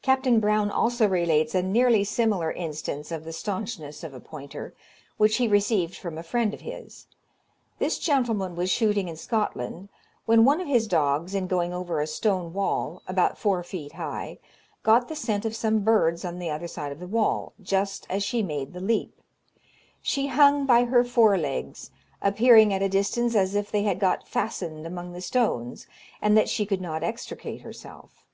[0.00, 4.74] Captain Brown also relates a nearly similar instance of the stanchness of a pointer,
[5.16, 7.08] which he received from a friend of his.
[7.80, 9.88] This gentleman was shooting in Scotland,
[10.24, 14.38] when one of his dogs, in going over a stone wall, about four feet high,
[14.84, 18.22] got the scent of some birds on the other side of the wall, just as
[18.22, 19.20] she made the leap.
[20.00, 21.90] She hung by her fore legs,
[22.22, 25.88] appearing at a distance as if they had got fastened among the stones,
[26.22, 28.24] and that she could not extricate herself.